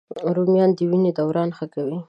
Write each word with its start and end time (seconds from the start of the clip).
رومیان 0.35 0.69
د 0.77 0.79
وینې 0.89 1.11
دوران 1.17 1.49
ښه 1.57 1.65
کوي 1.73 1.97